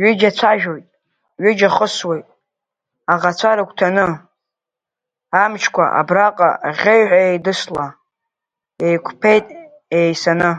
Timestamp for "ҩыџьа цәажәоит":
0.00-0.86